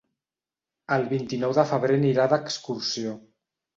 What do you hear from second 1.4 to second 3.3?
de febrer anirà d'excursió.